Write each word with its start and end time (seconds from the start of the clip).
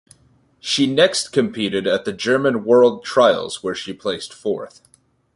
She 0.59 0.87
next 0.87 1.27
competed 1.27 1.85
at 1.85 2.05
the 2.05 2.11
German 2.11 2.63
World 2.65 3.03
Trials 3.05 3.61
where 3.61 3.75
she 3.75 3.93
placed 3.93 4.33
fourth. 4.33 4.81